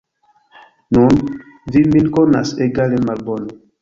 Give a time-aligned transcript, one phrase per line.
[0.97, 1.21] Nun,
[1.75, 3.59] vi min konas egale malbone.